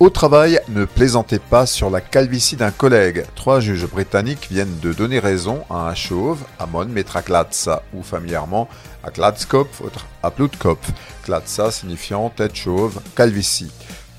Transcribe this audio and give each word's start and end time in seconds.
Au 0.00 0.10
travail, 0.10 0.60
ne 0.68 0.84
plaisantez 0.84 1.38
pas 1.38 1.64
sur 1.64 1.88
la 1.88 2.02
calvitie 2.02 2.56
d'un 2.56 2.70
collègue. 2.70 3.24
Trois 3.36 3.58
juges 3.58 3.86
britanniques 3.86 4.48
viennent 4.50 4.78
de 4.82 4.92
donner 4.92 5.18
raison 5.18 5.64
à 5.70 5.88
un 5.88 5.94
chauve, 5.94 6.40
Amon 6.58 6.84
Metraklatsa, 6.84 7.82
ou 7.94 8.02
familièrement 8.02 8.68
à 9.02 9.10
Klatskopf, 9.10 9.80
autre 9.80 10.04
à 10.22 10.30
Plutkopf. 10.30 10.90
Klatsa 11.24 11.70
signifiant 11.70 12.28
tête 12.28 12.54
chauve, 12.54 13.00
calvitie. 13.16 13.70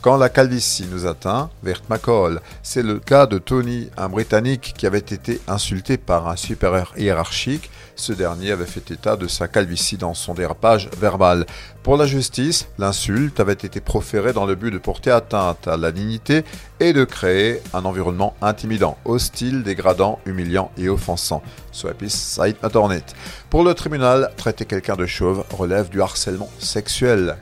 Quand 0.01 0.15
la 0.15 0.29
calvitie 0.29 0.87
nous 0.89 1.05
atteint, 1.05 1.49
Vert 1.61 1.81
McCall, 1.89 2.39
c'est 2.63 2.83
le 2.83 2.99
cas 2.99 3.25
de 3.25 3.37
Tony, 3.37 3.89
un 3.97 4.07
Britannique 4.07 4.73
qui 4.77 4.87
avait 4.87 4.97
été 4.97 5.41
insulté 5.45 5.97
par 5.97 6.29
un 6.29 6.37
supérieur 6.37 6.93
hiérarchique. 6.97 7.69
Ce 7.97 8.13
dernier 8.13 8.51
avait 8.51 8.65
fait 8.65 8.91
état 8.91 9.17
de 9.17 9.27
sa 9.27 9.49
calvitie 9.49 9.97
dans 9.97 10.13
son 10.13 10.33
dérapage 10.33 10.89
verbal. 10.97 11.45
Pour 11.83 11.97
la 11.97 12.05
justice, 12.05 12.69
l'insulte 12.77 13.41
avait 13.41 13.51
été 13.51 13.81
proférée 13.81 14.31
dans 14.31 14.45
le 14.45 14.55
but 14.55 14.71
de 14.71 14.77
porter 14.77 15.11
atteinte 15.11 15.67
à 15.67 15.75
la 15.75 15.91
dignité 15.91 16.45
et 16.79 16.93
de 16.93 17.03
créer 17.03 17.61
un 17.73 17.83
environnement 17.83 18.35
intimidant, 18.41 18.97
hostile, 19.03 19.63
dégradant, 19.63 20.19
humiliant 20.25 20.71
et 20.77 20.87
offensant. 20.87 21.41
Swapis 21.71 22.09
Said. 22.09 22.55
Pour 23.49 23.63
le 23.63 23.73
tribunal, 23.73 24.31
traiter 24.37 24.65
quelqu'un 24.65 24.95
de 24.95 25.05
chauve 25.05 25.43
relève 25.51 25.89
du 25.89 26.01
harcèlement 26.01 26.49
sexuel, 26.59 27.35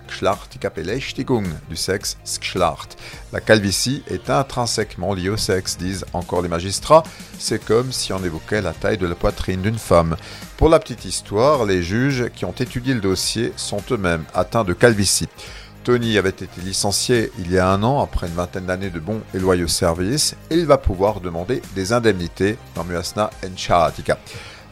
du 1.69 1.75
sexe, 1.75 2.17
La 2.55 3.41
calvitie 3.41 4.03
est 4.07 4.29
intrinsèquement 4.29 5.13
liée 5.13 5.29
au 5.29 5.37
sexe, 5.37 5.77
disent 5.77 6.05
encore 6.13 6.41
les 6.41 6.49
magistrats. 6.49 7.03
C'est 7.39 7.63
comme 7.63 7.91
si 7.91 8.13
on 8.13 8.23
évoquait 8.23 8.61
la 8.61 8.73
taille 8.73 8.97
de 8.97 9.07
la 9.07 9.15
poitrine 9.15 9.61
d'une 9.61 9.77
femme. 9.77 10.15
Pour 10.57 10.69
la 10.69 10.79
petite 10.79 11.05
histoire, 11.05 11.65
les 11.65 11.83
juges 11.83 12.29
qui 12.35 12.45
ont 12.45 12.51
étudié 12.51 12.93
le 12.93 13.01
dossier 13.01 13.53
sont 13.57 13.81
eux-mêmes 13.91 14.23
atteints 14.33 14.63
de 14.63 14.73
calvitie. 14.73 15.29
Tony 15.83 16.17
avait 16.17 16.29
été 16.29 16.49
licencié 16.63 17.31
il 17.39 17.51
y 17.51 17.57
a 17.57 17.69
un 17.69 17.81
an 17.81 18.01
après 18.01 18.27
une 18.27 18.33
vingtaine 18.33 18.65
d'années 18.65 18.89
de 18.89 18.99
bons 18.99 19.21
et 19.33 19.39
loyaux 19.39 19.69
services 19.69 20.35
et 20.49 20.55
il 20.55 20.65
va 20.65 20.77
pouvoir 20.77 21.21
demander 21.21 21.61
des 21.75 21.93
indemnités 21.93 22.57
dans 22.75 22.83
Muasna 22.83 23.29
Enchatika. 23.45 24.17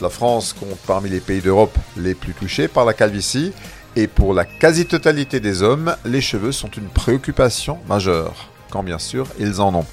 La 0.01 0.09
France 0.09 0.51
compte 0.51 0.77
parmi 0.85 1.09
les 1.09 1.21
pays 1.21 1.39
d'Europe 1.39 1.77
les 1.95 2.15
plus 2.15 2.33
touchés 2.33 2.67
par 2.67 2.83
la 2.83 2.93
calvitie 2.93 3.53
et 3.95 4.07
pour 4.07 4.33
la 4.33 4.45
quasi-totalité 4.45 5.39
des 5.39 5.63
hommes, 5.63 5.95
les 6.05 6.21
cheveux 6.21 6.51
sont 6.51 6.69
une 6.69 6.87
préoccupation 6.87 7.79
majeure, 7.87 8.49
quand 8.69 8.83
bien 8.83 8.99
sûr 8.99 9.27
ils 9.39 9.61
en 9.61 9.73
ont. 9.73 9.85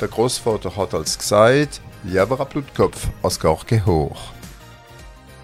Der 0.00 0.08
Großvater 0.08 0.70
hat 0.76 0.94
als 0.94 1.18
gesagt, 1.18 1.80
Kopf, 2.74 3.08
Oscar 3.22 3.58